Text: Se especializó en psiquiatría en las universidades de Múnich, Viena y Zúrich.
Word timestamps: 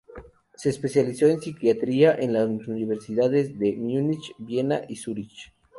Se 0.55 0.69
especializó 0.69 1.27
en 1.27 1.39
psiquiatría 1.41 2.15
en 2.15 2.33
las 2.33 2.47
universidades 2.67 3.59
de 3.59 3.73
Múnich, 3.75 4.31
Viena 4.39 4.81
y 4.89 4.95
Zúrich. 4.95 5.53